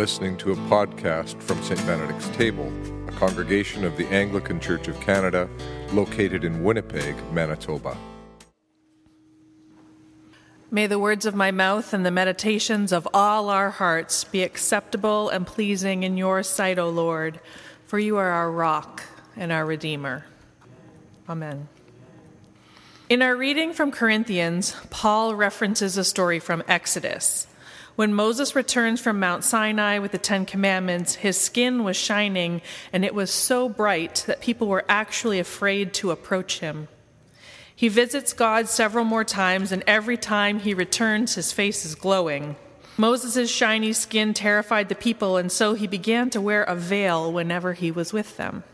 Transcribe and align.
listening 0.00 0.34
to 0.34 0.50
a 0.50 0.56
podcast 0.70 1.38
from 1.42 1.62
St. 1.62 1.78
Benedict's 1.86 2.30
Table, 2.30 2.72
a 3.06 3.12
congregation 3.12 3.84
of 3.84 3.98
the 3.98 4.06
Anglican 4.06 4.58
Church 4.58 4.88
of 4.88 4.98
Canada 4.98 5.46
located 5.92 6.42
in 6.42 6.64
Winnipeg, 6.64 7.14
Manitoba. 7.34 7.94
May 10.70 10.86
the 10.86 10.98
words 10.98 11.26
of 11.26 11.34
my 11.34 11.50
mouth 11.50 11.92
and 11.92 12.06
the 12.06 12.10
meditations 12.10 12.92
of 12.92 13.06
all 13.12 13.50
our 13.50 13.68
hearts 13.68 14.24
be 14.24 14.42
acceptable 14.42 15.28
and 15.28 15.46
pleasing 15.46 16.02
in 16.02 16.16
your 16.16 16.42
sight, 16.42 16.78
O 16.78 16.88
Lord, 16.88 17.38
for 17.84 17.98
you 17.98 18.16
are 18.16 18.30
our 18.30 18.50
rock 18.50 19.02
and 19.36 19.52
our 19.52 19.66
Redeemer. 19.66 20.24
Amen. 21.28 21.68
In 23.10 23.20
our 23.20 23.36
reading 23.36 23.74
from 23.74 23.90
Corinthians, 23.90 24.74
Paul 24.88 25.34
references 25.34 25.98
a 25.98 26.04
story 26.04 26.38
from 26.38 26.62
Exodus. 26.66 27.46
When 28.00 28.14
Moses 28.14 28.56
returns 28.56 28.98
from 28.98 29.20
Mount 29.20 29.44
Sinai 29.44 29.98
with 29.98 30.12
the 30.12 30.16
Ten 30.16 30.46
Commandments, 30.46 31.16
his 31.16 31.38
skin 31.38 31.84
was 31.84 31.98
shining, 31.98 32.62
and 32.94 33.04
it 33.04 33.14
was 33.14 33.30
so 33.30 33.68
bright 33.68 34.24
that 34.26 34.40
people 34.40 34.68
were 34.68 34.86
actually 34.88 35.38
afraid 35.38 35.92
to 35.92 36.10
approach 36.10 36.60
him. 36.60 36.88
He 37.76 37.88
visits 37.88 38.32
God 38.32 38.70
several 38.70 39.04
more 39.04 39.22
times, 39.22 39.70
and 39.70 39.84
every 39.86 40.16
time 40.16 40.60
he 40.60 40.72
returns, 40.72 41.34
his 41.34 41.52
face 41.52 41.84
is 41.84 41.94
glowing. 41.94 42.56
Moses' 42.96 43.50
shiny 43.50 43.92
skin 43.92 44.32
terrified 44.32 44.88
the 44.88 44.94
people, 44.94 45.36
and 45.36 45.52
so 45.52 45.74
he 45.74 45.86
began 45.86 46.30
to 46.30 46.40
wear 46.40 46.62
a 46.62 46.76
veil 46.76 47.30
whenever 47.30 47.74
he 47.74 47.90
was 47.90 48.14
with 48.14 48.38
them. 48.38 48.64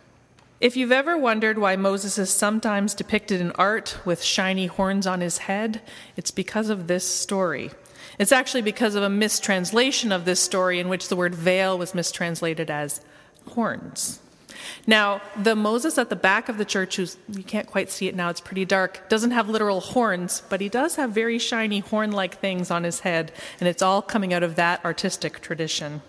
If 0.61 0.77
you've 0.77 0.93
ever 0.93 1.19
wondered 1.19 1.59
why 1.59 1.75
Moses 1.75 2.17
is 2.17 2.31
sometimes 2.31 2.95
depicted 2.95 3.41
in 3.41 3.51
art 3.57 3.99
with 4.05 4.23
shiny 4.23 4.67
horns 4.67 5.05
on 5.05 5.21
his 5.21 5.39
head, 5.39 5.83
it's 6.17 6.31
because 6.31 6.69
of 6.69 6.87
this 6.87 7.05
story. 7.05 7.73
It's 8.19 8.33
actually 8.33 8.63
because 8.63 8.95
of 8.95 9.03
a 9.03 9.11
mistranslation 9.11 10.13
of 10.13 10.25
this 10.25 10.41
story 10.41 10.81
in 10.81 10.89
which 10.89 11.09
the 11.09 11.17
word 11.17 11.35
veil 11.35 11.77
was 11.77 11.95
mistranslated 11.95 12.71
as 12.71 13.01
horns. 13.49 14.21
Now, 14.87 15.21
the 15.37 15.55
Moses 15.55 15.99
at 15.99 16.09
the 16.09 16.17
back 16.17 16.49
of 16.49 16.59
the 16.59 16.65
church, 16.65 16.97
who's, 16.97 17.17
you 17.29 17.43
can't 17.43 17.67
quite 17.67 17.91
see 17.91 18.09
it 18.09 18.15
now, 18.15 18.31
it's 18.31 18.41
pretty 18.41 18.65
dark, 18.65 19.09
doesn't 19.09 19.33
have 19.33 19.49
literal 19.49 19.81
horns, 19.81 20.43
but 20.49 20.61
he 20.61 20.69
does 20.69 20.97
have 20.97 21.11
very 21.11 21.39
shiny 21.39 21.81
horn 21.81 22.13
like 22.13 22.39
things 22.39 22.71
on 22.71 22.85
his 22.85 23.01
head, 23.01 23.33
and 23.61 23.69
it's 23.69 23.83
all 23.83 24.01
coming 24.01 24.33
out 24.33 24.43
of 24.43 24.57
that 24.57 24.85
artistic 24.85 25.41
tradition. 25.41 26.03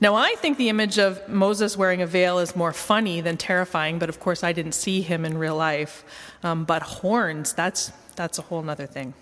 Now, 0.00 0.14
I 0.14 0.34
think 0.38 0.56
the 0.56 0.70
image 0.70 0.98
of 0.98 1.28
Moses 1.28 1.76
wearing 1.76 2.00
a 2.00 2.06
veil 2.06 2.38
is 2.38 2.56
more 2.56 2.72
funny 2.72 3.20
than 3.20 3.36
terrifying, 3.36 3.98
but 3.98 4.08
of 4.08 4.18
course, 4.18 4.42
I 4.42 4.52
didn't 4.52 4.72
see 4.72 5.02
him 5.02 5.26
in 5.26 5.36
real 5.36 5.56
life. 5.56 6.04
Um, 6.42 6.64
but 6.64 6.82
horns, 6.82 7.52
that's, 7.52 7.92
that's 8.16 8.38
a 8.38 8.42
whole 8.42 8.68
other 8.70 8.86
thing. 8.86 9.12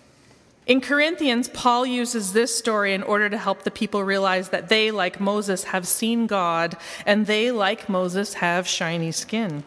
In 0.65 0.81
Corinthians, 0.81 1.47
Paul 1.49 1.85
uses 1.85 2.33
this 2.33 2.55
story 2.55 2.93
in 2.93 3.01
order 3.01 3.29
to 3.29 3.37
help 3.37 3.63
the 3.63 3.71
people 3.71 4.03
realize 4.03 4.49
that 4.49 4.69
they, 4.69 4.91
like 4.91 5.19
Moses, 5.19 5.63
have 5.65 5.87
seen 5.87 6.27
God, 6.27 6.77
and 7.05 7.25
they, 7.25 7.49
like 7.49 7.89
Moses, 7.89 8.35
have 8.35 8.67
shiny 8.67 9.11
skin. 9.11 9.63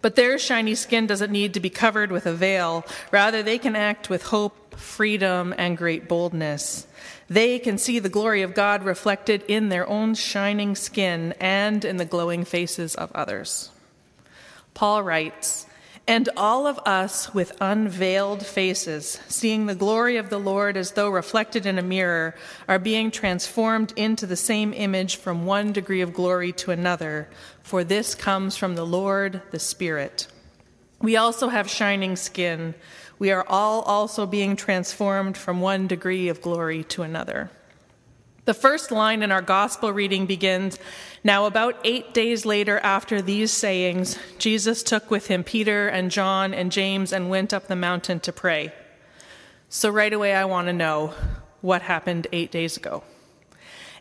But 0.00 0.16
their 0.16 0.36
shiny 0.38 0.74
skin 0.74 1.06
doesn't 1.06 1.30
need 1.30 1.54
to 1.54 1.60
be 1.60 1.70
covered 1.70 2.10
with 2.10 2.26
a 2.26 2.32
veil. 2.32 2.84
Rather, 3.12 3.40
they 3.40 3.56
can 3.56 3.76
act 3.76 4.10
with 4.10 4.24
hope, 4.24 4.74
freedom, 4.74 5.54
and 5.56 5.78
great 5.78 6.08
boldness. 6.08 6.88
They 7.28 7.60
can 7.60 7.78
see 7.78 8.00
the 8.00 8.08
glory 8.08 8.42
of 8.42 8.52
God 8.52 8.82
reflected 8.82 9.44
in 9.46 9.68
their 9.68 9.88
own 9.88 10.16
shining 10.16 10.74
skin 10.74 11.34
and 11.38 11.84
in 11.84 11.98
the 11.98 12.04
glowing 12.04 12.44
faces 12.44 12.96
of 12.96 13.12
others. 13.12 13.70
Paul 14.74 15.04
writes, 15.04 15.66
and 16.06 16.28
all 16.36 16.66
of 16.66 16.78
us 16.80 17.32
with 17.32 17.56
unveiled 17.60 18.44
faces, 18.44 19.20
seeing 19.28 19.66
the 19.66 19.74
glory 19.74 20.16
of 20.16 20.30
the 20.30 20.38
Lord 20.38 20.76
as 20.76 20.92
though 20.92 21.08
reflected 21.08 21.64
in 21.66 21.78
a 21.78 21.82
mirror, 21.82 22.34
are 22.66 22.78
being 22.78 23.10
transformed 23.10 23.92
into 23.96 24.26
the 24.26 24.36
same 24.36 24.72
image 24.72 25.16
from 25.16 25.46
one 25.46 25.72
degree 25.72 26.00
of 26.00 26.12
glory 26.12 26.52
to 26.52 26.70
another, 26.70 27.28
for 27.62 27.84
this 27.84 28.14
comes 28.14 28.56
from 28.56 28.74
the 28.74 28.86
Lord, 28.86 29.42
the 29.50 29.58
Spirit. 29.58 30.26
We 31.00 31.16
also 31.16 31.48
have 31.48 31.70
shining 31.70 32.16
skin 32.16 32.74
we 33.22 33.30
are 33.30 33.46
all 33.48 33.82
also 33.82 34.26
being 34.26 34.56
transformed 34.56 35.36
from 35.36 35.60
one 35.60 35.86
degree 35.86 36.26
of 36.28 36.42
glory 36.42 36.82
to 36.82 37.02
another. 37.02 37.52
The 38.44 38.54
first 38.54 38.90
line 38.90 39.22
in 39.22 39.30
our 39.30 39.40
gospel 39.40 39.92
reading 39.92 40.26
begins 40.26 40.76
Now, 41.22 41.46
about 41.46 41.76
eight 41.84 42.12
days 42.12 42.44
later, 42.44 42.80
after 42.80 43.22
these 43.22 43.52
sayings, 43.52 44.18
Jesus 44.38 44.82
took 44.82 45.12
with 45.12 45.28
him 45.28 45.44
Peter 45.44 45.86
and 45.86 46.10
John 46.10 46.52
and 46.52 46.72
James 46.72 47.12
and 47.12 47.30
went 47.30 47.52
up 47.52 47.68
the 47.68 47.76
mountain 47.76 48.18
to 48.18 48.32
pray. 48.32 48.72
So, 49.68 49.90
right 49.90 50.12
away, 50.12 50.34
I 50.34 50.44
want 50.44 50.66
to 50.66 50.72
know 50.72 51.14
what 51.60 51.82
happened 51.82 52.26
eight 52.32 52.50
days 52.50 52.76
ago. 52.76 53.04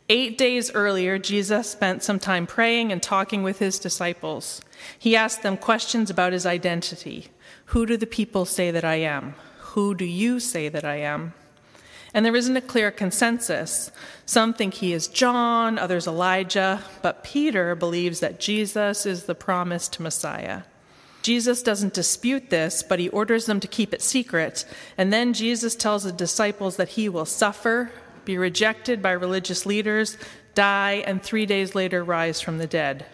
Eight 0.10 0.40
days 0.40 0.72
earlier, 0.74 1.20
Jesus 1.20 1.70
spent 1.70 2.02
some 2.02 2.18
time 2.18 2.48
praying 2.48 2.92
and 2.92 3.02
talking 3.02 3.44
with 3.44 3.60
his 3.60 3.78
disciples. 3.78 4.60
He 4.98 5.16
asked 5.16 5.44
them 5.44 5.56
questions 5.56 6.10
about 6.10 6.34
his 6.34 6.48
identity. 6.48 7.28
Who 7.66 7.86
do 7.86 7.96
the 7.96 8.08
people 8.08 8.46
say 8.46 8.72
that 8.72 8.84
I 8.84 8.96
am? 8.96 9.36
Who 9.60 9.94
do 9.94 10.04
you 10.04 10.40
say 10.40 10.68
that 10.68 10.84
I 10.84 10.96
am? 10.96 11.36
And 12.14 12.26
there 12.26 12.36
isn't 12.36 12.58
a 12.58 12.62
clear 12.62 12.92
consensus. 12.92 13.92
Some 14.26 14.54
think 14.54 14.76
he 14.76 14.92
is 14.94 15.08
John, 15.08 15.80
others 15.80 16.08
Elijah, 16.08 16.82
but 17.02 17.24
Peter 17.24 17.74
believes 17.76 18.20
that 18.20 18.40
Jesus 18.40 19.06
is 19.06 19.24
the 19.24 19.36
promised 19.36 20.00
Messiah. 20.00 20.64
Jesus 21.22 21.62
doesn't 21.62 21.94
dispute 21.94 22.50
this, 22.50 22.84
but 22.84 23.00
he 23.00 23.10
orders 23.10 23.46
them 23.46 23.60
to 23.60 23.68
keep 23.68 23.94
it 23.94 24.02
secret. 24.02 24.66
And 24.98 25.14
then 25.14 25.34
Jesus 25.34 25.76
tells 25.76 26.04
the 26.04 26.12
disciples 26.12 26.78
that 26.78 26.90
he 26.90 27.08
will 27.08 27.26
suffer, 27.26 27.92
be 28.26 28.38
rejected 28.38 29.02
by 29.02 29.12
religious 29.12 29.66
leaders, 29.66 30.18
die, 30.56 31.04
and 31.06 31.22
three 31.22 31.46
days 31.46 31.76
later 31.76 32.04
rise 32.04 32.42
from 32.42 32.58
the 32.58 32.68
dead. 32.68 33.06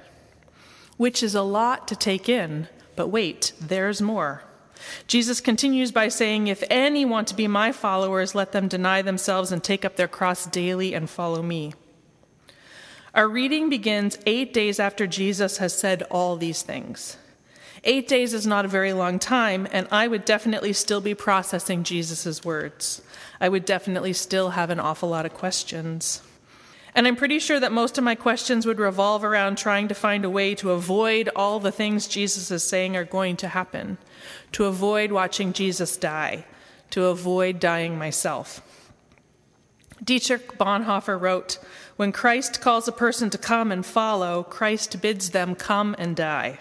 Which 0.96 1.22
is 1.22 1.36
a 1.36 1.42
lot 1.44 1.88
to 1.90 1.96
take 1.96 2.28
in, 2.30 2.68
but 2.96 3.10
wait, 3.10 3.54
there's 3.62 4.02
more. 4.02 4.44
Jesus 5.08 5.42
continues 5.42 5.92
by 5.92 6.08
saying, 6.08 6.48
If 6.48 6.64
any 6.70 7.06
want 7.06 7.28
to 7.30 7.36
be 7.36 7.48
my 7.48 7.72
followers, 7.72 8.36
let 8.36 8.52
them 8.52 8.68
deny 8.68 9.02
themselves 9.02 9.52
and 9.52 9.64
take 9.64 9.86
up 9.86 9.96
their 9.96 10.08
cross 10.08 10.46
daily 10.46 10.94
and 10.94 11.10
follow 11.10 11.42
me. 11.42 11.74
Our 13.14 13.28
reading 13.28 13.70
begins 13.70 14.20
eight 14.26 14.54
days 14.54 14.80
after 14.80 15.08
Jesus 15.08 15.58
has 15.58 15.74
said 15.74 16.04
all 16.12 16.36
these 16.36 16.62
things. 16.62 17.18
Eight 17.84 18.08
days 18.08 18.34
is 18.34 18.46
not 18.46 18.66
a 18.66 18.68
very 18.68 18.94
long 18.94 19.18
time, 19.18 19.68
and 19.72 19.88
I 19.92 20.08
would 20.08 20.26
definitely 20.26 20.74
still 20.74 21.02
be 21.02 21.16
processing 21.16 21.84
Jesus' 21.84 22.44
words. 22.44 23.02
I 23.40 23.50
would 23.50 23.66
definitely 23.66 24.14
still 24.14 24.52
have 24.52 24.70
an 24.70 24.80
awful 24.80 25.10
lot 25.10 25.26
of 25.26 25.34
questions. 25.34 26.22
And 26.98 27.06
I'm 27.06 27.16
pretty 27.16 27.38
sure 27.38 27.60
that 27.60 27.72
most 27.72 28.00
of 28.00 28.04
my 28.04 28.16
questions 28.16 28.66
would 28.66 28.80
revolve 28.80 29.24
around 29.24 29.60
trying 29.60 29.88
to 29.88 29.94
find 29.94 30.26
a 30.26 30.32
way 30.32 30.56
to 30.56 30.72
avoid 30.72 31.30
all 31.36 31.60
the 31.60 31.72
things 31.72 32.08
Jesus 32.08 32.50
is 32.50 32.64
saying 32.64 32.98
are 32.98 33.06
going 33.06 33.38
to 33.38 33.50
happen, 33.50 34.00
to 34.54 34.66
avoid 34.66 35.12
watching 35.12 35.54
Jesus 35.54 35.96
die, 35.96 36.44
to 36.90 37.06
avoid 37.06 37.60
dying 37.60 38.00
myself. 38.00 38.64
Dietrich 40.04 40.58
Bonhoeffer 40.58 41.22
wrote 41.22 41.60
When 41.98 42.12
Christ 42.12 42.62
calls 42.62 42.88
a 42.88 42.92
person 42.92 43.30
to 43.30 43.38
come 43.38 43.72
and 43.72 43.86
follow, 43.86 44.42
Christ 44.42 45.00
bids 45.00 45.30
them 45.30 45.54
come 45.54 45.96
and 46.00 46.16
die. 46.16 46.58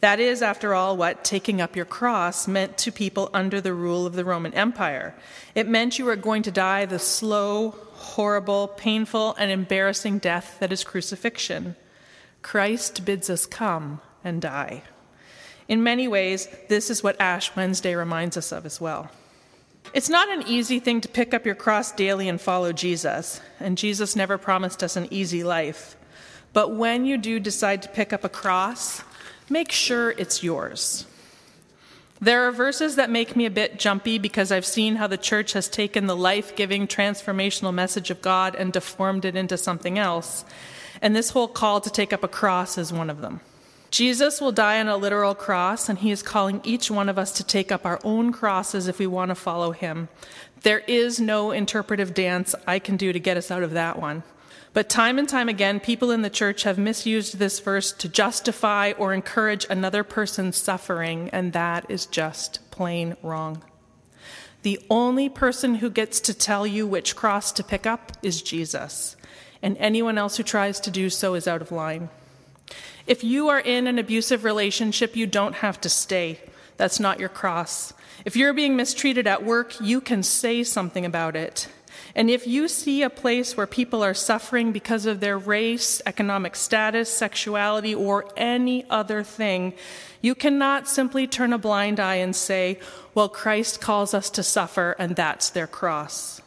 That 0.00 0.20
is, 0.20 0.42
after 0.42 0.74
all, 0.74 0.96
what 0.96 1.24
taking 1.24 1.60
up 1.60 1.76
your 1.76 1.84
cross 1.84 2.46
meant 2.46 2.76
to 2.78 2.92
people 2.92 3.30
under 3.32 3.60
the 3.60 3.72
rule 3.72 4.06
of 4.06 4.14
the 4.14 4.24
Roman 4.24 4.52
Empire. 4.54 5.14
It 5.54 5.68
meant 5.68 5.98
you 5.98 6.04
were 6.04 6.16
going 6.16 6.42
to 6.42 6.50
die 6.50 6.84
the 6.84 6.98
slow, 6.98 7.70
horrible, 7.92 8.68
painful, 8.68 9.34
and 9.38 9.50
embarrassing 9.50 10.18
death 10.18 10.58
that 10.60 10.72
is 10.72 10.84
crucifixion. 10.84 11.76
Christ 12.42 13.04
bids 13.04 13.30
us 13.30 13.46
come 13.46 14.00
and 14.22 14.42
die. 14.42 14.82
In 15.68 15.82
many 15.82 16.06
ways, 16.06 16.48
this 16.68 16.90
is 16.90 17.02
what 17.02 17.20
Ash 17.20 17.54
Wednesday 17.56 17.94
reminds 17.94 18.36
us 18.36 18.52
of 18.52 18.66
as 18.66 18.80
well. 18.80 19.10
It's 19.94 20.08
not 20.08 20.28
an 20.28 20.42
easy 20.46 20.80
thing 20.80 21.00
to 21.02 21.08
pick 21.08 21.32
up 21.32 21.46
your 21.46 21.54
cross 21.54 21.92
daily 21.92 22.28
and 22.28 22.40
follow 22.40 22.72
Jesus, 22.72 23.40
and 23.60 23.78
Jesus 23.78 24.16
never 24.16 24.36
promised 24.36 24.82
us 24.82 24.96
an 24.96 25.08
easy 25.10 25.44
life. 25.44 25.96
But 26.52 26.74
when 26.74 27.04
you 27.04 27.16
do 27.16 27.40
decide 27.40 27.82
to 27.82 27.88
pick 27.88 28.12
up 28.12 28.24
a 28.24 28.28
cross, 28.28 29.02
make 29.48 29.72
sure 29.72 30.10
it's 30.10 30.42
yours. 30.42 31.06
There 32.20 32.46
are 32.48 32.52
verses 32.52 32.96
that 32.96 33.10
make 33.10 33.36
me 33.36 33.44
a 33.44 33.50
bit 33.50 33.78
jumpy 33.78 34.18
because 34.18 34.50
I've 34.50 34.64
seen 34.64 34.96
how 34.96 35.06
the 35.06 35.18
church 35.18 35.52
has 35.52 35.68
taken 35.68 36.06
the 36.06 36.16
life 36.16 36.56
giving, 36.56 36.86
transformational 36.86 37.74
message 37.74 38.10
of 38.10 38.22
God 38.22 38.54
and 38.54 38.72
deformed 38.72 39.24
it 39.24 39.36
into 39.36 39.58
something 39.58 39.98
else. 39.98 40.44
And 41.02 41.14
this 41.14 41.30
whole 41.30 41.48
call 41.48 41.80
to 41.80 41.90
take 41.90 42.12
up 42.12 42.24
a 42.24 42.28
cross 42.28 42.78
is 42.78 42.92
one 42.92 43.10
of 43.10 43.20
them. 43.20 43.40
Jesus 43.90 44.40
will 44.40 44.52
die 44.52 44.80
on 44.80 44.88
a 44.88 44.96
literal 44.96 45.34
cross, 45.36 45.88
and 45.88 45.98
he 45.98 46.10
is 46.10 46.22
calling 46.22 46.60
each 46.64 46.90
one 46.90 47.08
of 47.08 47.18
us 47.18 47.30
to 47.34 47.44
take 47.44 47.70
up 47.70 47.84
our 47.86 48.00
own 48.02 48.32
crosses 48.32 48.88
if 48.88 48.98
we 48.98 49.06
want 49.06 49.28
to 49.28 49.36
follow 49.36 49.70
him. 49.70 50.08
There 50.62 50.80
is 50.80 51.20
no 51.20 51.52
interpretive 51.52 52.14
dance 52.14 52.54
I 52.66 52.78
can 52.78 52.96
do 52.96 53.12
to 53.12 53.20
get 53.20 53.36
us 53.36 53.50
out 53.50 53.62
of 53.62 53.72
that 53.72 53.98
one. 53.98 54.22
But 54.74 54.88
time 54.88 55.18
and 55.20 55.28
time 55.28 55.48
again, 55.48 55.80
people 55.80 56.10
in 56.10 56.22
the 56.22 56.28
church 56.28 56.64
have 56.64 56.78
misused 56.78 57.38
this 57.38 57.60
verse 57.60 57.92
to 57.92 58.08
justify 58.08 58.92
or 58.98 59.14
encourage 59.14 59.66
another 59.70 60.02
person's 60.04 60.56
suffering, 60.56 61.30
and 61.30 61.52
that 61.52 61.86
is 61.88 62.06
just 62.06 62.58
plain 62.72 63.16
wrong. 63.22 63.62
The 64.62 64.80
only 64.90 65.28
person 65.28 65.76
who 65.76 65.90
gets 65.90 66.18
to 66.20 66.34
tell 66.34 66.66
you 66.66 66.86
which 66.86 67.14
cross 67.14 67.52
to 67.52 67.62
pick 67.62 67.86
up 67.86 68.12
is 68.22 68.42
Jesus. 68.42 69.14
and 69.64 69.78
anyone 69.78 70.18
else 70.18 70.36
who 70.36 70.42
tries 70.42 70.78
to 70.78 70.90
do 70.90 71.08
so 71.08 71.32
is 71.34 71.48
out 71.48 71.62
of 71.62 71.72
line. 71.72 72.10
If 73.06 73.24
you 73.24 73.48
are 73.48 73.58
in 73.58 73.86
an 73.86 73.98
abusive 73.98 74.44
relationship, 74.44 75.16
you 75.16 75.26
don't 75.26 75.54
have 75.54 75.80
to 75.80 75.88
stay. 75.88 76.38
That's 76.76 77.00
not 77.00 77.18
your 77.18 77.30
cross. 77.30 77.94
If 78.26 78.36
you're 78.36 78.52
being 78.52 78.76
mistreated 78.76 79.26
at 79.26 79.42
work, 79.42 79.74
you 79.80 80.02
can 80.02 80.22
say 80.22 80.64
something 80.64 81.06
about 81.06 81.34
it. 81.34 81.68
And 82.16 82.30
if 82.30 82.46
you 82.46 82.68
see 82.68 83.02
a 83.02 83.10
place 83.10 83.56
where 83.56 83.66
people 83.66 84.04
are 84.04 84.14
suffering 84.14 84.70
because 84.70 85.04
of 85.04 85.18
their 85.18 85.36
race, 85.36 86.00
economic 86.06 86.54
status, 86.54 87.12
sexuality, 87.12 87.94
or 87.94 88.26
any 88.36 88.88
other 88.88 89.24
thing, 89.24 89.74
you 90.20 90.34
cannot 90.34 90.88
simply 90.88 91.26
turn 91.26 91.52
a 91.52 91.58
blind 91.58 91.98
eye 91.98 92.16
and 92.16 92.34
say, 92.36 92.78
well, 93.14 93.28
Christ 93.28 93.80
calls 93.80 94.14
us 94.14 94.30
to 94.30 94.42
suffer, 94.44 94.94
and 94.98 95.16
that's 95.16 95.50
their 95.50 95.66
cross. 95.66 96.40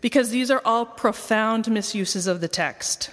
Because 0.00 0.30
these 0.30 0.50
are 0.50 0.62
all 0.64 0.86
profound 0.86 1.70
misuses 1.70 2.26
of 2.26 2.40
the 2.40 2.48
text. 2.48 3.10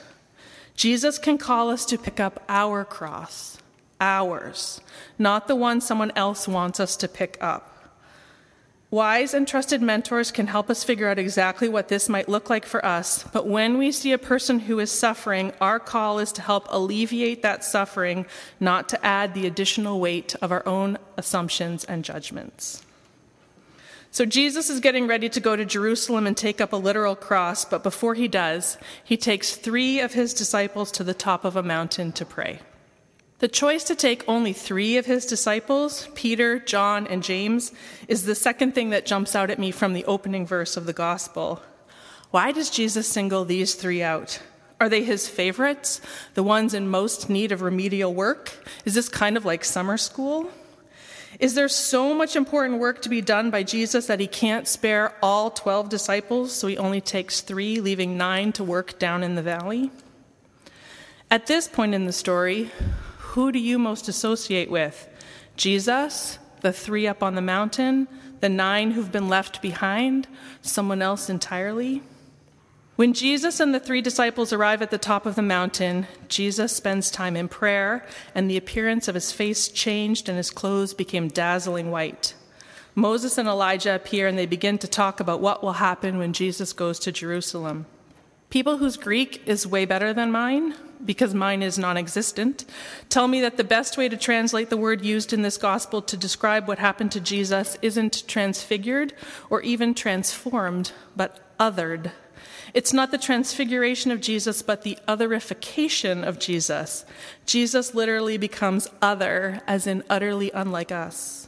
Jesus 0.76 1.20
can 1.20 1.38
call 1.38 1.70
us 1.70 1.86
to 1.86 1.98
pick 1.98 2.20
up 2.20 2.44
our 2.48 2.86
cross, 2.86 3.58
ours, 4.00 4.80
not 5.20 5.48
the 5.48 5.56
one 5.56 5.82
someone 5.82 6.12
else 6.16 6.48
wants 6.48 6.80
us 6.80 6.96
to 6.98 7.08
pick 7.08 7.38
up. 7.42 7.73
Wise 8.94 9.34
and 9.34 9.48
trusted 9.48 9.82
mentors 9.82 10.30
can 10.30 10.46
help 10.46 10.70
us 10.70 10.84
figure 10.84 11.10
out 11.10 11.18
exactly 11.18 11.68
what 11.68 11.88
this 11.88 12.08
might 12.08 12.30
look 12.30 12.48
like 12.52 12.64
for 12.64 12.86
us, 12.86 13.24
but 13.34 13.48
when 13.48 13.80
we 13.80 13.92
see 13.92 14.12
a 14.12 14.20
person 14.20 14.60
who 14.60 14.78
is 14.80 14.92
suffering, 14.92 15.52
our 15.60 15.80
call 15.80 16.20
is 16.20 16.32
to 16.34 16.44
help 16.44 16.68
alleviate 16.70 17.42
that 17.42 17.64
suffering, 17.64 18.28
not 18.60 18.88
to 18.90 19.04
add 19.04 19.34
the 19.34 19.48
additional 19.48 20.00
weight 20.00 20.36
of 20.44 20.52
our 20.52 20.62
own 20.68 21.00
assumptions 21.18 21.84
and 21.84 22.06
judgments. 22.06 22.84
So 24.12 24.28
Jesus 24.28 24.70
is 24.70 24.80
getting 24.80 25.08
ready 25.08 25.28
to 25.28 25.40
go 25.40 25.56
to 25.56 25.66
Jerusalem 25.66 26.28
and 26.28 26.38
take 26.38 26.62
up 26.62 26.72
a 26.72 26.76
literal 26.76 27.16
cross, 27.16 27.66
but 27.66 27.82
before 27.82 28.14
he 28.14 28.28
does, 28.28 28.78
he 29.04 29.18
takes 29.18 29.56
three 29.56 30.02
of 30.02 30.14
his 30.14 30.36
disciples 30.36 30.92
to 30.92 31.04
the 31.04 31.16
top 31.16 31.46
of 31.46 31.56
a 31.56 31.64
mountain 31.64 32.12
to 32.12 32.26
pray. 32.26 32.60
The 33.44 33.50
choice 33.50 33.84
to 33.84 33.96
take 33.96 34.24
only 34.26 34.54
three 34.54 34.96
of 34.96 35.06
his 35.06 35.26
disciples, 35.26 36.08
Peter, 36.16 36.60
John, 36.60 37.06
and 37.06 37.22
James, 37.22 37.74
is 38.08 38.24
the 38.24 38.36
second 38.36 38.74
thing 38.74 38.92
that 38.92 39.06
jumps 39.06 39.36
out 39.36 39.50
at 39.50 39.60
me 39.60 39.70
from 39.70 39.92
the 39.92 40.06
opening 40.06 40.48
verse 40.48 40.78
of 40.78 40.86
the 40.86 40.94
gospel. 40.94 41.62
Why 42.32 42.54
does 42.54 42.70
Jesus 42.70 43.06
single 43.06 43.44
these 43.44 43.76
three 43.76 44.02
out? 44.02 44.42
Are 44.80 44.88
they 44.88 45.04
his 45.04 45.28
favorites, 45.28 46.00
the 46.36 46.42
ones 46.42 46.74
in 46.74 46.88
most 46.88 47.30
need 47.30 47.52
of 47.52 47.62
remedial 47.62 48.14
work? 48.14 48.66
Is 48.86 48.94
this 48.94 49.10
kind 49.10 49.36
of 49.36 49.44
like 49.44 49.66
summer 49.66 49.98
school? 49.98 50.50
Is 51.38 51.54
there 51.54 51.68
so 51.68 52.14
much 52.14 52.38
important 52.38 52.80
work 52.80 53.02
to 53.02 53.10
be 53.10 53.20
done 53.20 53.52
by 53.52 53.64
Jesus 53.64 54.08
that 54.08 54.22
he 54.22 54.28
can't 54.28 54.70
spare 54.70 55.16
all 55.22 55.52
12 55.52 55.90
disciples, 55.90 56.54
so 56.54 56.68
he 56.68 56.78
only 56.78 57.02
takes 57.02 57.42
three, 57.42 57.82
leaving 57.82 58.16
nine 58.16 58.54
to 58.54 58.64
work 58.64 58.98
down 59.00 59.22
in 59.22 59.36
the 59.36 59.44
valley? 59.44 59.92
At 61.30 61.48
this 61.48 61.68
point 61.68 61.94
in 61.94 62.06
the 62.06 62.14
story, 62.14 62.72
who 63.34 63.52
do 63.52 63.58
you 63.58 63.80
most 63.80 64.08
associate 64.08 64.70
with? 64.70 65.10
Jesus, 65.58 66.38
the 66.62 66.72
three 66.72 67.08
up 67.08 67.24
on 67.24 67.34
the 67.34 67.42
mountain, 67.42 68.08
the 68.42 68.50
nine 68.50 68.92
who've 68.92 69.12
been 69.12 69.28
left 69.28 69.60
behind, 69.60 70.28
someone 70.62 71.02
else 71.02 71.32
entirely? 71.32 72.04
When 72.96 73.14
Jesus 73.14 73.60
and 73.60 73.74
the 73.74 73.80
three 73.80 74.02
disciples 74.02 74.54
arrive 74.54 74.84
at 74.84 74.92
the 74.92 75.00
top 75.00 75.26
of 75.26 75.34
the 75.34 75.42
mountain, 75.42 76.06
Jesus 76.28 76.76
spends 76.76 77.10
time 77.10 77.36
in 77.36 77.48
prayer, 77.48 78.06
and 78.36 78.48
the 78.48 78.58
appearance 78.58 79.08
of 79.08 79.16
his 79.16 79.32
face 79.32 79.68
changed 79.68 80.30
and 80.30 80.38
his 80.38 80.52
clothes 80.52 80.94
became 80.94 81.28
dazzling 81.28 81.90
white. 81.90 82.36
Moses 82.94 83.40
and 83.40 83.48
Elijah 83.48 83.96
appear 83.96 84.28
and 84.28 84.38
they 84.38 84.46
begin 84.46 84.78
to 84.78 84.88
talk 84.88 85.20
about 85.20 85.42
what 85.42 85.64
will 85.64 85.74
happen 85.74 86.20
when 86.20 86.34
Jesus 86.34 86.72
goes 86.72 87.00
to 87.00 87.12
Jerusalem. 87.12 87.88
People 88.52 88.78
whose 88.78 88.96
Greek 88.96 89.42
is 89.48 89.66
way 89.66 89.86
better 89.86 90.14
than 90.14 90.32
mine, 90.32 90.76
because 91.06 91.34
mine 91.34 91.62
is 91.62 91.78
non 91.78 91.98
existent, 91.98 92.66
tell 93.10 93.28
me 93.28 93.42
that 93.42 93.58
the 93.58 93.64
best 93.64 93.98
way 93.98 94.10
to 94.10 94.18
translate 94.18 94.70
the 94.70 94.78
word 94.78 95.04
used 95.04 95.34
in 95.34 95.42
this 95.42 95.58
gospel 95.58 96.02
to 96.02 96.18
describe 96.18 96.68
what 96.68 96.80
happened 96.80 97.12
to 97.14 97.20
Jesus 97.20 97.78
isn't 97.82 98.28
transfigured 98.28 99.14
or 99.50 99.62
even 99.62 99.94
transformed, 99.94 100.92
but 101.16 101.40
othered. 101.60 102.12
It's 102.74 102.94
not 102.94 103.12
the 103.12 103.18
transfiguration 103.18 104.12
of 104.12 104.22
Jesus, 104.22 104.62
but 104.62 104.82
the 104.82 104.98
otherification 105.08 106.26
of 106.28 106.40
Jesus. 106.40 107.06
Jesus 107.46 107.94
literally 107.94 108.38
becomes 108.38 108.88
other, 109.02 109.62
as 109.68 109.86
in 109.86 110.04
utterly 110.10 110.50
unlike 110.52 110.92
us. 110.92 111.48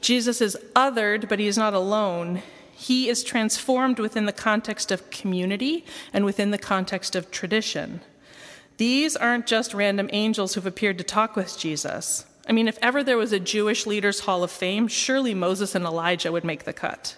Jesus 0.00 0.40
is 0.40 0.56
othered, 0.74 1.28
but 1.28 1.38
he 1.38 1.46
is 1.46 1.56
not 1.56 1.74
alone. 1.74 2.42
He 2.72 3.08
is 3.08 3.24
transformed 3.24 3.98
within 3.98 4.26
the 4.26 4.32
context 4.32 4.90
of 4.90 5.10
community 5.10 5.84
and 6.12 6.24
within 6.24 6.50
the 6.50 6.58
context 6.58 7.16
of 7.16 7.30
tradition. 7.30 8.00
These 8.76 9.16
aren't 9.16 9.46
just 9.46 9.72
random 9.72 10.10
angels 10.12 10.54
who've 10.54 10.66
appeared 10.66 10.98
to 10.98 11.04
talk 11.04 11.34
with 11.34 11.58
Jesus. 11.58 12.26
I 12.48 12.52
mean, 12.52 12.68
if 12.68 12.78
ever 12.82 13.02
there 13.02 13.16
was 13.16 13.32
a 13.32 13.40
Jewish 13.40 13.86
Leaders 13.86 14.20
Hall 14.20 14.44
of 14.44 14.50
Fame, 14.50 14.86
surely 14.86 15.34
Moses 15.34 15.74
and 15.74 15.84
Elijah 15.84 16.30
would 16.30 16.44
make 16.44 16.64
the 16.64 16.72
cut. 16.72 17.16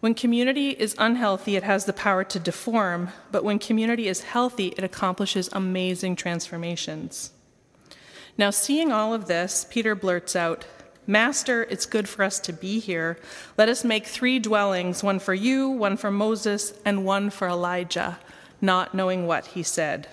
When 0.00 0.14
community 0.14 0.70
is 0.70 0.94
unhealthy, 0.98 1.56
it 1.56 1.62
has 1.62 1.86
the 1.86 1.92
power 1.92 2.24
to 2.24 2.38
deform, 2.38 3.08
but 3.32 3.42
when 3.42 3.58
community 3.58 4.06
is 4.06 4.22
healthy, 4.22 4.68
it 4.76 4.84
accomplishes 4.84 5.48
amazing 5.52 6.16
transformations. 6.16 7.32
Now, 8.36 8.50
seeing 8.50 8.92
all 8.92 9.14
of 9.14 9.26
this, 9.26 9.66
Peter 9.70 9.94
blurts 9.94 10.36
out, 10.36 10.66
Master, 11.06 11.64
it's 11.64 11.86
good 11.86 12.08
for 12.08 12.22
us 12.22 12.38
to 12.40 12.52
be 12.52 12.78
here. 12.80 13.18
Let 13.58 13.68
us 13.68 13.84
make 13.84 14.06
three 14.06 14.38
dwellings 14.38 15.02
one 15.02 15.18
for 15.18 15.34
you, 15.34 15.68
one 15.68 15.96
for 15.96 16.10
Moses, 16.10 16.74
and 16.84 17.04
one 17.04 17.30
for 17.30 17.48
Elijah, 17.48 18.18
not 18.60 18.94
knowing 18.94 19.26
what 19.26 19.46
he 19.48 19.62
said. 19.62 20.08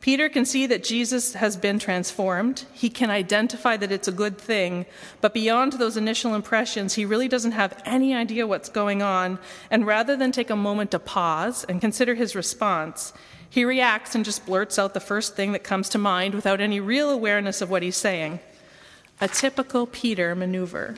Peter 0.00 0.30
can 0.30 0.46
see 0.46 0.66
that 0.66 0.82
Jesus 0.82 1.34
has 1.34 1.58
been 1.58 1.78
transformed. 1.78 2.64
He 2.72 2.88
can 2.88 3.10
identify 3.10 3.76
that 3.76 3.92
it's 3.92 4.08
a 4.08 4.12
good 4.12 4.38
thing, 4.38 4.86
but 5.20 5.34
beyond 5.34 5.74
those 5.74 5.98
initial 5.98 6.34
impressions, 6.34 6.94
he 6.94 7.04
really 7.04 7.28
doesn't 7.28 7.52
have 7.52 7.80
any 7.84 8.14
idea 8.14 8.46
what's 8.46 8.70
going 8.70 9.02
on. 9.02 9.38
And 9.70 9.86
rather 9.86 10.16
than 10.16 10.32
take 10.32 10.48
a 10.48 10.56
moment 10.56 10.90
to 10.92 10.98
pause 10.98 11.64
and 11.64 11.82
consider 11.82 12.14
his 12.14 12.34
response, 12.34 13.12
he 13.50 13.64
reacts 13.64 14.14
and 14.14 14.24
just 14.24 14.46
blurts 14.46 14.78
out 14.78 14.94
the 14.94 15.00
first 15.00 15.36
thing 15.36 15.52
that 15.52 15.64
comes 15.64 15.90
to 15.90 15.98
mind 15.98 16.34
without 16.34 16.62
any 16.62 16.80
real 16.80 17.10
awareness 17.10 17.60
of 17.60 17.68
what 17.68 17.82
he's 17.82 17.96
saying. 17.96 18.40
A 19.20 19.28
typical 19.28 19.86
Peter 19.86 20.34
maneuver. 20.34 20.94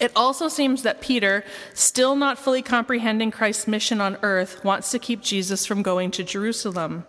It 0.00 0.10
also 0.16 0.48
seems 0.48 0.82
that 0.82 1.00
Peter, 1.00 1.44
still 1.72 2.16
not 2.16 2.38
fully 2.38 2.62
comprehending 2.62 3.30
Christ's 3.30 3.68
mission 3.68 4.00
on 4.00 4.16
earth, 4.22 4.64
wants 4.64 4.90
to 4.90 4.98
keep 4.98 5.20
Jesus 5.20 5.66
from 5.66 5.82
going 5.82 6.10
to 6.12 6.24
Jerusalem. 6.24 7.04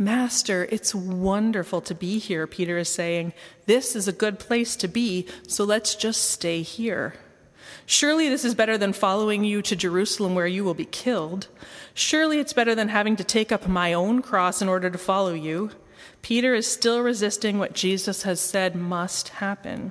Master, 0.00 0.68
it's 0.70 0.94
wonderful 0.94 1.80
to 1.80 1.94
be 1.94 2.18
here, 2.18 2.46
Peter 2.46 2.78
is 2.78 2.88
saying. 2.88 3.32
This 3.66 3.96
is 3.96 4.06
a 4.06 4.12
good 4.12 4.38
place 4.38 4.76
to 4.76 4.86
be, 4.86 5.26
so 5.48 5.64
let's 5.64 5.96
just 5.96 6.30
stay 6.30 6.62
here. 6.62 7.14
Surely 7.84 8.28
this 8.28 8.44
is 8.44 8.54
better 8.54 8.78
than 8.78 8.92
following 8.92 9.42
you 9.42 9.60
to 9.62 9.74
Jerusalem 9.74 10.36
where 10.36 10.46
you 10.46 10.62
will 10.62 10.74
be 10.74 10.84
killed. 10.84 11.48
Surely 11.94 12.38
it's 12.38 12.52
better 12.52 12.76
than 12.76 12.90
having 12.90 13.16
to 13.16 13.24
take 13.24 13.50
up 13.50 13.66
my 13.66 13.92
own 13.92 14.22
cross 14.22 14.62
in 14.62 14.68
order 14.68 14.88
to 14.88 14.98
follow 14.98 15.34
you. 15.34 15.70
Peter 16.22 16.54
is 16.54 16.70
still 16.70 17.00
resisting 17.00 17.58
what 17.58 17.72
Jesus 17.72 18.22
has 18.22 18.40
said 18.40 18.76
must 18.76 19.30
happen. 19.30 19.90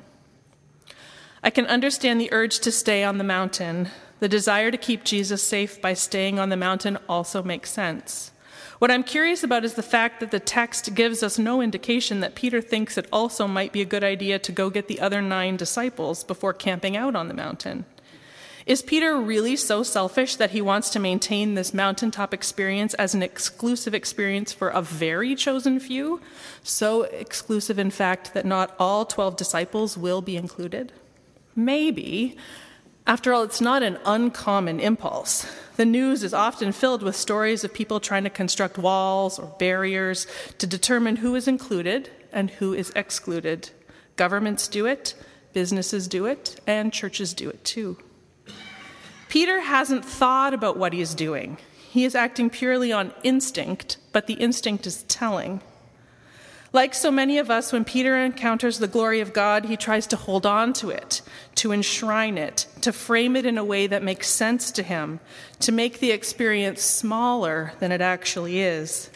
I 1.43 1.49
can 1.49 1.65
understand 1.65 2.21
the 2.21 2.31
urge 2.31 2.59
to 2.59 2.71
stay 2.71 3.03
on 3.03 3.17
the 3.17 3.23
mountain. 3.25 3.89
The 4.19 4.29
desire 4.29 4.71
to 4.71 4.77
keep 4.77 5.03
Jesus 5.03 5.43
safe 5.43 5.81
by 5.81 5.93
staying 5.93 6.39
on 6.39 6.47
the 6.47 6.55
mountain 6.55 6.97
also 7.09 7.43
makes 7.43 7.71
sense. 7.71 8.31
What 8.79 8.91
I'm 8.91 9.03
curious 9.03 9.43
about 9.43 9.65
is 9.65 9.73
the 9.73 9.81
fact 9.81 10.19
that 10.19 10.29
the 10.29 10.39
text 10.39 10.93
gives 10.93 11.23
us 11.23 11.39
no 11.39 11.61
indication 11.61 12.19
that 12.19 12.35
Peter 12.35 12.61
thinks 12.61 12.97
it 12.97 13.07
also 13.11 13.47
might 13.47 13.71
be 13.71 13.81
a 13.81 13.85
good 13.85 14.03
idea 14.03 14.37
to 14.37 14.51
go 14.51 14.69
get 14.69 14.87
the 14.87 14.99
other 14.99 15.19
nine 15.19 15.57
disciples 15.57 16.23
before 16.23 16.53
camping 16.53 16.95
out 16.95 17.15
on 17.15 17.27
the 17.27 17.33
mountain. 17.33 17.85
Is 18.67 18.81
Peter 18.83 19.17
really 19.17 19.55
so 19.55 19.81
selfish 19.81 20.35
that 20.35 20.51
he 20.51 20.61
wants 20.61 20.89
to 20.91 20.99
maintain 20.99 21.55
this 21.55 21.73
mountaintop 21.73 22.33
experience 22.33 22.93
as 22.95 23.15
an 23.15 23.23
exclusive 23.23 23.95
experience 23.95 24.51
for 24.51 24.67
a 24.69 24.81
very 24.81 25.33
chosen 25.35 25.79
few? 25.79 26.21
So 26.63 27.03
exclusive, 27.03 27.79
in 27.79 27.89
fact, 27.89 28.33
that 28.33 28.45
not 28.45 28.75
all 28.77 29.05
12 29.05 29.37
disciples 29.37 29.97
will 29.97 30.21
be 30.21 30.35
included? 30.35 30.91
Maybe. 31.55 32.35
After 33.07 33.33
all, 33.33 33.43
it's 33.43 33.61
not 33.61 33.83
an 33.83 33.99
uncommon 34.05 34.81
impulse. 34.81 35.47
The 35.77 35.85
news 35.85 36.23
is 36.23 36.33
often 36.33 36.73
filled 36.73 37.01
with 37.01 37.15
stories 37.15 37.63
of 37.63 37.73
people 37.73 38.01
trying 38.01 38.25
to 38.25 38.29
construct 38.29 38.77
walls 38.77 39.39
or 39.39 39.55
barriers 39.57 40.27
to 40.57 40.67
determine 40.67 41.15
who 41.15 41.33
is 41.33 41.47
included 41.47 42.09
and 42.33 42.51
who 42.51 42.73
is 42.73 42.91
excluded. 42.97 43.69
Governments 44.17 44.67
do 44.67 44.85
it, 44.85 45.15
businesses 45.53 46.09
do 46.09 46.25
it, 46.25 46.59
and 46.67 46.91
churches 46.91 47.33
do 47.33 47.49
it 47.49 47.63
too. 47.63 47.97
Peter 49.29 49.61
hasn't 49.61 50.03
thought 50.03 50.53
about 50.53 50.75
what 50.75 50.91
he 50.91 50.99
is 50.99 51.15
doing. 51.15 51.57
He 51.89 52.03
is 52.03 52.13
acting 52.13 52.49
purely 52.49 52.91
on 52.91 53.13
instinct, 53.23 53.99
but 54.11 54.27
the 54.27 54.33
instinct 54.33 54.85
is 54.85 55.03
telling. 55.03 55.61
Like 56.73 56.93
so 56.93 57.11
many 57.11 57.37
of 57.37 57.49
us, 57.49 57.71
when 57.71 57.85
Peter 57.85 58.17
encounters 58.17 58.79
the 58.79 58.87
glory 58.87 59.21
of 59.21 59.33
God, 59.33 59.65
he 59.65 59.77
tries 59.77 60.05
to 60.07 60.17
hold 60.17 60.45
on 60.45 60.73
to 60.73 60.89
it, 60.89 61.21
to 61.55 61.71
enshrine 61.71 62.37
it, 62.37 62.67
to 62.81 62.91
frame 62.91 63.35
it 63.35 63.45
in 63.45 63.57
a 63.57 63.63
way 63.63 63.87
that 63.87 64.03
makes 64.03 64.27
sense 64.27 64.71
to 64.71 64.83
him, 64.83 65.19
to 65.61 65.71
make 65.71 65.99
the 65.99 66.11
experience 66.11 66.81
smaller 66.81 67.73
than 67.79 67.91
it 67.91 68.01
actually 68.01 68.59
is. 68.59 69.09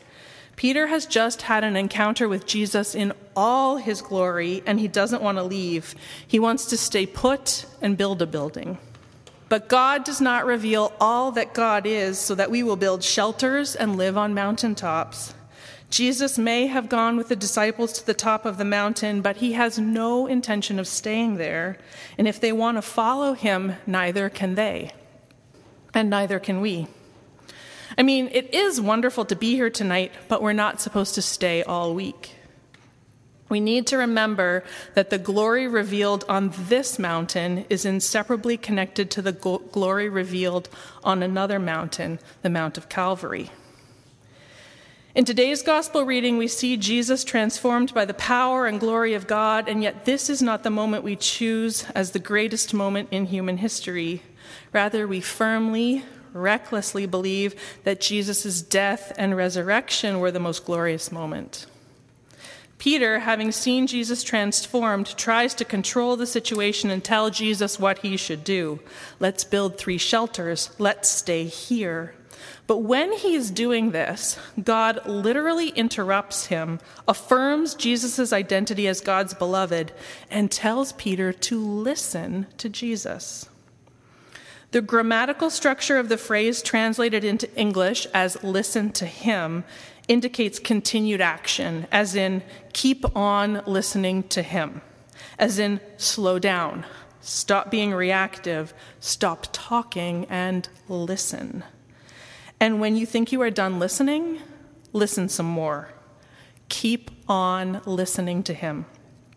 Peter 0.55 0.88
has 0.88 1.05
just 1.05 1.41
had 1.41 1.63
an 1.63 1.75
encounter 1.75 2.29
with 2.29 2.46
Jesus 2.46 2.96
in 2.96 3.12
all 3.36 3.77
his 3.77 4.01
glory, 4.01 4.63
and 4.65 4.79
he 4.79 4.88
doesn't 4.88 5.22
want 5.22 5.38
to 5.38 5.43
leave. 5.43 5.96
He 6.27 6.39
wants 6.39 6.65
to 6.67 6.77
stay 6.77 7.05
put 7.05 7.65
and 7.81 7.98
build 7.98 8.22
a 8.22 8.27
building. 8.27 8.77
But 9.50 9.67
God 9.67 10.05
does 10.05 10.22
not 10.22 10.46
reveal 10.46 10.93
all 11.01 11.31
that 11.34 11.53
God 11.53 11.86
is 11.86 12.17
so 12.17 12.36
that 12.36 12.51
we 12.51 12.63
will 12.63 12.77
build 12.77 13.03
shelters 13.03 13.75
and 13.75 13.98
live 13.98 14.17
on 14.17 14.34
mountaintops. 14.34 15.34
Jesus 15.92 16.38
may 16.38 16.68
have 16.68 16.88
gone 16.88 17.18
with 17.18 17.28
the 17.28 17.36
disciples 17.36 17.92
to 17.94 18.06
the 18.06 18.14
top 18.14 18.46
of 18.46 18.58
the 18.58 18.64
mountain, 18.66 19.22
but 19.22 19.38
he 19.38 19.54
has 19.54 19.78
no 19.78 20.26
intention 20.26 20.80
of 20.80 20.88
staying 20.88 21.36
there. 21.36 21.78
And 22.18 22.30
if 22.30 22.40
they 22.40 22.54
want 22.54 22.78
to 22.78 22.82
follow 22.82 23.34
him, 23.34 23.76
neither 23.86 24.30
can 24.30 24.56
they. 24.56 24.94
And 25.94 26.10
neither 26.10 26.40
can 26.40 26.62
we. 26.62 26.88
I 27.98 28.04
mean, 28.04 28.30
it 28.32 28.54
is 28.54 28.80
wonderful 28.80 29.26
to 29.26 29.36
be 29.36 29.56
here 29.56 29.70
tonight, 29.70 30.14
but 30.30 30.42
we're 30.42 30.54
not 30.54 30.80
supposed 30.80 31.14
to 31.16 31.22
stay 31.22 31.62
all 31.62 31.94
week. 31.94 32.36
We 33.50 33.60
need 33.60 33.86
to 33.88 33.98
remember 33.98 34.64
that 34.94 35.10
the 35.10 35.18
glory 35.18 35.68
revealed 35.68 36.24
on 36.30 36.54
this 36.70 36.98
mountain 36.98 37.66
is 37.70 37.84
inseparably 37.84 38.56
connected 38.56 39.12
to 39.12 39.22
the 39.22 39.34
glory 39.34 40.08
revealed 40.08 40.70
on 41.04 41.22
another 41.22 41.60
mountain, 41.60 42.20
the 42.44 42.50
Mount 42.50 42.78
of 42.78 42.88
Calvary. 42.88 43.52
In 45.13 45.25
today's 45.25 45.62
gospel 45.62 46.06
reading, 46.06 46.38
we 46.38 46.48
see 46.48 46.77
Jesus 46.77 47.25
transformed 47.25 47.94
by 47.94 48.06
the 48.06 48.13
power 48.13 48.65
and 48.65 48.80
glory 48.80 49.13
of 49.13 49.27
God, 49.27 49.68
and 49.68 49.84
yet 49.84 50.06
this 50.06 50.30
is 50.30 50.41
not 50.41 50.63
the 50.63 50.70
moment 50.70 51.03
we 51.03 51.18
choose 51.18 51.84
as 51.94 52.12
the 52.12 52.20
greatest 52.20 52.74
moment 52.74 53.10
in 53.12 53.25
human 53.25 53.58
history. 53.58 54.24
Rather, 54.72 55.06
we 55.06 55.20
firmly, 55.20 56.06
recklessly 56.32 57.06
believe 57.06 57.56
that 57.84 58.00
Jesus' 58.00 58.62
death 58.62 59.12
and 59.18 59.36
resurrection 59.36 60.22
were 60.22 60.32
the 60.32 60.39
most 60.39 60.63
glorious 60.63 61.12
moment. 61.12 61.65
Peter, 62.77 63.20
having 63.20 63.51
seen 63.51 63.88
Jesus 63.88 64.24
transformed, 64.24 65.18
tries 65.18 65.53
to 65.56 65.65
control 65.65 66.15
the 66.15 66.25
situation 66.25 66.89
and 66.89 67.03
tell 67.03 67.30
Jesus 67.30 67.77
what 67.77 68.00
he 68.00 68.15
should 68.15 68.46
do. 68.46 68.80
Let's 69.20 69.44
build 69.44 69.77
three 69.77 69.98
shelters. 69.98 70.70
Let's 70.80 71.10
stay 71.10 71.44
here. 71.44 72.15
But 72.68 72.78
when 72.78 73.14
he 73.14 73.36
is 73.36 73.52
doing 73.52 73.92
this, 73.92 74.40
God 74.64 75.06
literally 75.06 75.70
interrupts 75.70 76.48
him, 76.48 76.80
affirms 77.08 77.76
Jesus' 77.76 78.32
identity 78.32 78.88
as 78.88 79.02
God's 79.02 79.34
beloved, 79.34 79.92
and 80.30 80.52
tells 80.52 80.94
Peter 80.94 81.34
to 81.34 81.60
listen 81.60 82.48
to 82.58 82.70
Jesus. 82.70 83.50
The 84.72 84.82
grammatical 84.82 85.50
structure 85.50 85.98
of 85.98 86.08
the 86.08 86.18
phrase 86.18 86.62
translated 86.62 87.26
into 87.26 87.54
English 87.56 88.08
as 88.14 88.42
listen 88.42 88.92
to 88.94 89.06
him 89.06 89.66
indicates 90.08 90.60
continued 90.60 91.20
action, 91.20 91.88
as 91.92 92.16
in 92.16 92.42
keep 92.72 93.16
on 93.16 93.62
listening 93.66 94.24
to 94.24 94.42
him, 94.42 94.82
as 95.38 95.60
in 95.60 95.82
slow 95.98 96.40
down, 96.40 96.86
stop 97.20 97.70
being 97.70 97.94
reactive, 97.94 98.74
stop 99.02 99.48
talking, 99.52 100.26
and 100.30 100.70
listen. 100.88 101.64
And 102.62 102.80
when 102.80 102.96
you 102.96 103.08
think 103.08 103.32
you 103.32 103.41
are 103.41 103.50
done 103.50 103.80
listening, 103.80 104.39
listen 104.94 105.30
some 105.30 105.48
more. 105.48 105.89
Keep 106.70 107.10
on 107.27 107.82
listening 107.88 108.44
to 108.44 108.53
him. 108.53 108.86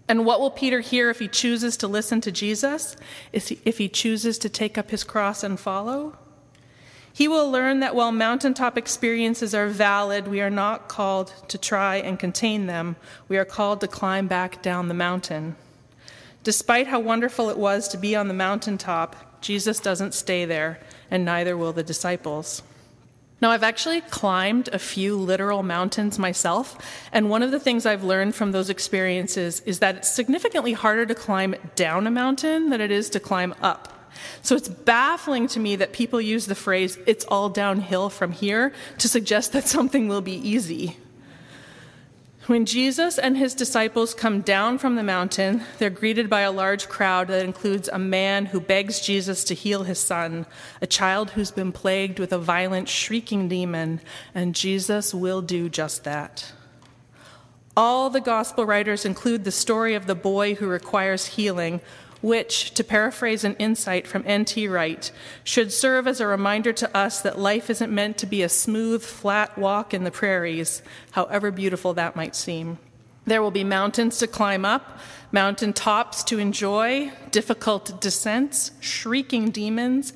And 0.07 0.27
what 0.27 0.41
will 0.41 0.51
Peter 0.51 0.81
hear 0.81 1.09
if 1.09 1.21
he 1.21 1.29
chooses 1.29 1.79
to 1.79 1.89
listen 1.89 2.21
to 2.21 2.31
Jesus? 2.31 2.97
If 3.33 3.79
he 3.79 3.89
chooses 3.89 4.37
to 4.39 4.51
take 4.51 4.77
up 4.77 4.91
his 4.91 5.05
cross 5.05 5.43
and 5.43 5.59
follow? 5.59 6.19
He 7.15 7.27
will 7.27 7.51
learn 7.51 7.81
that 7.81 7.95
while 7.95 8.13
mountaintop 8.13 8.77
experiences 8.77 9.55
are 9.55 9.69
valid, 9.69 10.29
we 10.29 10.43
are 10.43 10.51
not 10.51 10.89
called 10.89 11.33
to 11.49 11.57
try 11.57 11.97
and 11.97 12.19
contain 12.19 12.67
them. 12.67 12.97
We 13.29 13.39
are 13.39 13.47
called 13.47 13.81
to 13.81 13.89
climb 13.89 14.29
back 14.29 14.61
down 14.61 14.89
the 14.89 14.95
mountain. 14.95 15.57
Despite 16.43 16.89
how 16.89 17.01
wonderful 17.01 17.49
it 17.49 17.57
was 17.57 17.89
to 17.89 17.97
be 17.97 18.15
on 18.15 18.29
the 18.29 18.35
mountaintop, 18.35 19.41
Jesus 19.41 19.81
doesn't 19.81 20.13
stay 20.13 20.45
there, 20.45 20.79
and 21.11 21.25
neither 21.25 21.57
will 21.57 21.73
the 21.73 21.83
disciples. 21.83 22.63
Now, 23.45 23.51
I've 23.51 23.63
actually 23.63 24.01
climbed 24.01 24.71
a 24.73 24.79
few 24.79 25.19
literal 25.19 25.63
mountains 25.63 26.19
myself, 26.19 26.79
and 27.13 27.29
one 27.29 27.43
of 27.43 27.51
the 27.51 27.61
things 27.61 27.85
I've 27.85 28.03
learned 28.03 28.35
from 28.35 28.53
those 28.53 28.71
experiences 28.71 29.61
is 29.67 29.81
that 29.81 29.97
it's 29.97 30.11
significantly 30.11 30.73
harder 30.73 31.05
to 31.05 31.15
climb 31.15 31.55
down 31.77 32.07
a 32.07 32.11
mountain 32.11 32.71
than 32.71 32.81
it 32.81 32.91
is 32.91 33.11
to 33.11 33.21
climb 33.21 33.55
up. 33.61 34.11
So 34.41 34.57
it's 34.57 34.71
baffling 34.71 35.47
to 35.49 35.61
me 35.61 35.77
that 35.77 35.93
people 35.93 36.23
use 36.23 36.47
the 36.47 36.55
phrase, 36.55 36.97
it's 37.07 37.27
all 37.27 37.51
downhill 37.51 38.09
from 38.09 38.33
here, 38.33 38.73
to 38.97 39.09
suggest 39.11 39.53
that 39.53 39.69
something 39.69 40.09
will 40.09 40.23
be 40.23 40.37
easy. 40.37 40.97
When 42.47 42.67
Jesus 42.67 43.19
and 43.19 43.39
his 43.39 43.55
disciples 43.55 44.13
come 44.13 44.43
down 44.43 44.77
from 44.77 44.97
the 44.97 45.03
mountain, 45.03 45.63
they're 45.79 45.89
greeted 45.89 46.29
by 46.29 46.43
a 46.43 46.53
large 46.53 46.91
crowd 46.91 47.29
that 47.29 47.43
includes 47.43 47.89
a 47.89 47.99
man 47.99 48.45
who 48.45 48.61
begs 48.61 49.01
Jesus 49.01 49.45
to 49.45 49.55
heal 49.55 49.85
his 49.85 49.99
son, 49.99 50.45
a 50.83 50.87
child 50.87 51.31
who's 51.31 51.51
been 51.51 51.73
plagued 51.73 52.19
with 52.19 52.35
a 52.35 52.39
violent, 52.39 52.91
shrieking 52.91 53.49
demon, 53.49 53.99
and 54.35 54.55
Jesus 54.55 55.15
will 55.15 55.41
do 55.41 55.71
just 55.71 56.05
that. 56.05 56.53
All 57.75 58.11
the 58.11 58.21
gospel 58.21 58.67
writers 58.67 59.07
include 59.07 59.45
the 59.45 59.51
story 59.51 59.95
of 59.95 60.07
the 60.07 60.15
boy 60.15 60.55
who 60.55 60.69
requires 60.69 61.25
healing, 61.25 61.81
which, 62.25 62.71
to 62.71 62.83
paraphrase 62.83 63.45
an 63.45 63.55
insight 63.57 64.07
from 64.07 64.25
N.T. 64.27 64.67
Wright, 64.67 65.13
should 65.45 65.71
serve 65.71 66.09
as 66.09 66.23
a 66.23 66.27
reminder 66.27 66.73
to 66.73 66.97
us 66.97 67.21
that 67.21 67.39
life 67.39 67.69
isn't 67.69 67.93
meant 67.93 68.17
to 68.17 68.25
be 68.25 68.41
a 68.41 68.49
smooth, 68.49 69.03
flat 69.03 69.59
walk 69.59 69.93
in 69.93 70.05
the 70.05 70.11
prairies, 70.11 70.81
however 71.11 71.51
beautiful 71.51 71.93
that 71.93 72.17
might 72.17 72.35
seem. 72.35 72.79
There 73.27 73.43
will 73.43 73.51
be 73.51 73.63
mountains 73.63 74.17
to 74.21 74.27
climb 74.27 74.65
up, 74.65 75.01
mountain 75.33 75.75
tops 75.75 76.25
to 76.25 76.39
enjoy, 76.39 77.13
difficult 77.31 78.01
descents, 78.01 78.71
shrieking 78.81 79.51
demons, 79.51 80.15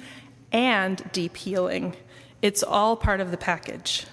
and 0.51 1.03
deep 1.13 1.37
healing. 1.37 1.95
It's 2.41 2.63
all 2.63 2.97
part 2.97 3.21
of 3.21 3.31
the 3.31 3.37
package. 3.37 4.07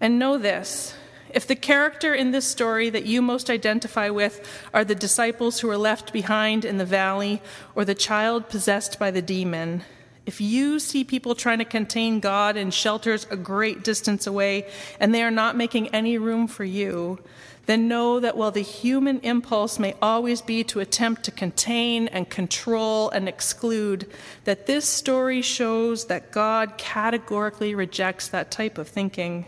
And 0.00 0.18
know 0.18 0.38
this 0.38 0.94
if 1.34 1.46
the 1.46 1.56
character 1.56 2.14
in 2.14 2.30
this 2.30 2.46
story 2.46 2.90
that 2.90 3.06
you 3.06 3.22
most 3.22 3.50
identify 3.50 4.08
with 4.10 4.46
are 4.72 4.84
the 4.84 4.94
disciples 4.94 5.60
who 5.60 5.70
are 5.70 5.76
left 5.76 6.12
behind 6.12 6.64
in 6.64 6.78
the 6.78 6.84
valley 6.84 7.42
or 7.74 7.84
the 7.84 7.94
child 7.94 8.48
possessed 8.48 8.98
by 8.98 9.10
the 9.10 9.22
demon, 9.22 9.82
if 10.24 10.40
you 10.40 10.78
see 10.78 11.02
people 11.02 11.34
trying 11.34 11.58
to 11.58 11.64
contain 11.64 12.20
God 12.20 12.56
in 12.56 12.70
shelters 12.70 13.26
a 13.30 13.36
great 13.36 13.82
distance 13.82 14.26
away 14.26 14.68
and 15.00 15.12
they 15.12 15.22
are 15.22 15.32
not 15.32 15.56
making 15.56 15.88
any 15.88 16.16
room 16.16 16.46
for 16.46 16.64
you, 16.64 17.18
then 17.66 17.88
know 17.88 18.20
that 18.20 18.36
while 18.36 18.50
the 18.50 18.60
human 18.60 19.20
impulse 19.20 19.78
may 19.78 19.94
always 20.02 20.42
be 20.42 20.64
to 20.64 20.80
attempt 20.80 21.22
to 21.24 21.30
contain 21.30 22.08
and 22.08 22.28
control 22.28 23.08
and 23.10 23.28
exclude, 23.28 24.10
that 24.44 24.66
this 24.66 24.88
story 24.88 25.42
shows 25.42 26.06
that 26.06 26.32
God 26.32 26.76
categorically 26.76 27.74
rejects 27.74 28.28
that 28.28 28.50
type 28.50 28.78
of 28.78 28.88
thinking. 28.88 29.46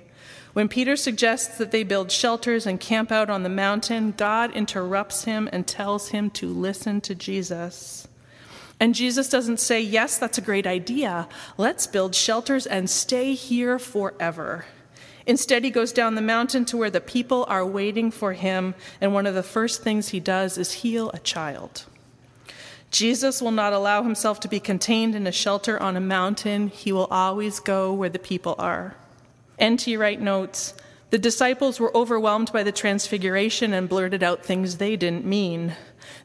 When 0.55 0.69
Peter 0.69 0.95
suggests 0.95 1.59
that 1.59 1.73
they 1.73 1.83
build 1.83 2.13
shelters 2.13 2.65
and 2.65 2.79
camp 2.79 3.11
out 3.11 3.29
on 3.29 3.43
the 3.43 3.49
mountain, 3.49 4.15
God 4.17 4.53
interrupts 4.53 5.25
him 5.25 5.49
and 5.53 5.67
tells 5.67 6.11
him 6.11 6.31
to 6.31 6.47
listen 6.47 7.01
to 7.03 7.15
Jesus. 7.15 8.07
And 8.79 8.95
Jesus 8.95 9.29
doesn't 9.29 9.59
say, 9.59 9.81
Yes, 9.81 10.17
that's 10.17 10.39
a 10.39 10.43
great 10.43 10.67
idea. 10.67 11.29
Let's 11.59 11.89
build 11.89 12.15
shelters 12.15 12.67
and 12.67 12.89
stay 12.89 13.35
here 13.35 13.81
forever. 13.81 14.65
Instead, 15.27 15.65
he 15.65 15.71
goes 15.71 15.91
down 15.91 16.15
the 16.15 16.23
mountain 16.23 16.65
to 16.67 16.77
where 16.77 16.91
the 16.91 17.01
people 17.01 17.45
are 17.49 17.67
waiting 17.67 18.13
for 18.13 18.35
him, 18.35 18.75
and 19.01 19.13
one 19.13 19.27
of 19.27 19.35
the 19.35 19.43
first 19.43 19.83
things 19.83 20.11
he 20.11 20.21
does 20.21 20.57
is 20.57 20.73
heal 20.73 21.11
a 21.11 21.19
child. 21.19 21.85
Jesus 22.93 23.43
will 23.43 23.51
not 23.51 23.73
allow 23.73 24.05
himself 24.05 24.39
to 24.41 24.49
be 24.49 24.61
contained 24.61 25.17
in 25.17 25.27
a 25.27 25.33
shelter 25.33 25.83
on 25.83 25.97
a 25.97 26.01
mountain. 26.01 26.69
He 26.69 26.93
will 26.93 27.07
always 27.07 27.59
go 27.59 27.93
where 27.93 28.11
the 28.11 28.21
people 28.21 28.55
are. 28.57 28.95
N.T. 29.59 29.97
Wright 29.97 30.21
notes 30.21 30.75
The 31.11 31.19
disciples 31.19 31.79
were 31.79 31.97
overwhelmed 31.97 32.53
by 32.53 32.63
the 32.63 32.73
transfiguration 32.73 33.73
and 33.73 33.89
blurted 33.89 34.23
out 34.23 34.45
things 34.45 34.77
they 34.77 34.97
didn't 34.97 35.25
mean. 35.25 35.75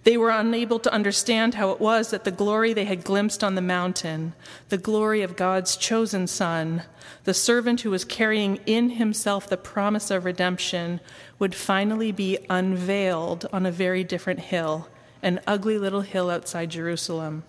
They 0.03 0.17
were 0.17 0.29
unable 0.29 0.79
to 0.79 0.93
understand 0.93 1.53
how 1.53 1.71
it 1.71 1.79
was 1.79 2.09
that 2.09 2.23
the 2.23 2.31
glory 2.31 2.73
they 2.73 2.85
had 2.85 3.03
glimpsed 3.03 3.43
on 3.43 3.55
the 3.55 3.61
mountain, 3.61 4.33
the 4.69 4.77
glory 4.77 5.21
of 5.21 5.35
God's 5.35 5.75
chosen 5.75 6.25
Son, 6.25 6.83
the 7.23 7.33
servant 7.33 7.81
who 7.81 7.91
was 7.91 8.05
carrying 8.05 8.57
in 8.65 8.91
himself 8.91 9.47
the 9.47 9.57
promise 9.57 10.09
of 10.09 10.25
redemption, 10.25 10.99
would 11.37 11.53
finally 11.53 12.11
be 12.11 12.39
unveiled 12.49 13.45
on 13.53 13.65
a 13.65 13.71
very 13.71 14.03
different 14.03 14.39
hill, 14.39 14.87
an 15.21 15.39
ugly 15.45 15.77
little 15.77 16.01
hill 16.01 16.29
outside 16.29 16.71
Jerusalem. 16.71 17.43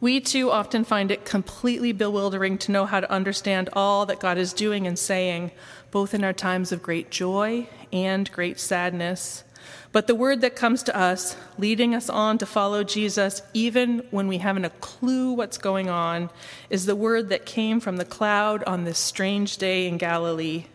We 0.00 0.20
too 0.20 0.50
often 0.50 0.84
find 0.84 1.10
it 1.10 1.24
completely 1.24 1.92
bewildering 1.92 2.58
to 2.58 2.72
know 2.72 2.86
how 2.86 3.00
to 3.00 3.10
understand 3.10 3.68
all 3.72 4.06
that 4.06 4.20
God 4.20 4.38
is 4.38 4.52
doing 4.52 4.86
and 4.86 4.98
saying, 4.98 5.50
both 5.90 6.14
in 6.14 6.22
our 6.22 6.32
times 6.32 6.70
of 6.70 6.82
great 6.82 7.10
joy 7.10 7.68
and 7.92 8.30
great 8.30 8.60
sadness. 8.60 9.42
But 9.90 10.06
the 10.06 10.14
word 10.14 10.42
that 10.42 10.54
comes 10.54 10.82
to 10.84 10.96
us, 10.96 11.36
leading 11.56 11.94
us 11.94 12.08
on 12.08 12.38
to 12.38 12.46
follow 12.46 12.84
Jesus, 12.84 13.42
even 13.54 14.06
when 14.10 14.28
we 14.28 14.38
haven't 14.38 14.66
a 14.66 14.70
clue 14.70 15.32
what's 15.32 15.58
going 15.58 15.88
on, 15.88 16.30
is 16.70 16.86
the 16.86 16.96
word 16.96 17.30
that 17.30 17.46
came 17.46 17.80
from 17.80 17.96
the 17.96 18.04
cloud 18.04 18.62
on 18.64 18.84
this 18.84 18.98
strange 18.98 19.56
day 19.56 19.88
in 19.88 19.98
Galilee. 19.98 20.66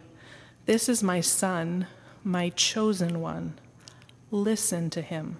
This 0.66 0.90
is 0.90 1.04
my 1.04 1.22
son, 1.22 1.88
my 2.24 2.50
chosen 2.50 3.22
one. 3.22 3.54
Listen 4.32 4.90
to 4.90 5.02
him. 5.02 5.38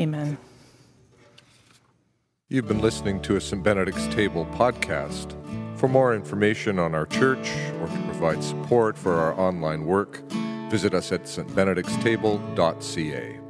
Amen. 0.00 0.38
You've 2.52 2.68
been 2.68 2.82
listening 2.82 3.22
to 3.22 3.36
a 3.36 3.40
St. 3.40 3.62
Benedict's 3.62 4.06
Table 4.08 4.44
podcast. 4.52 5.34
For 5.78 5.88
more 5.88 6.14
information 6.14 6.78
on 6.78 6.94
our 6.94 7.06
church 7.06 7.50
or 7.80 7.88
to 7.88 8.02
provide 8.04 8.44
support 8.44 8.98
for 8.98 9.14
our 9.14 9.32
online 9.40 9.86
work, 9.86 10.20
visit 10.68 10.92
us 10.92 11.12
at 11.12 11.22
stbenedictstable.ca. 11.22 13.41